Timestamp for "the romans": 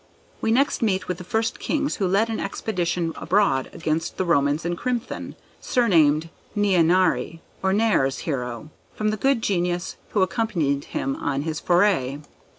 4.17-4.65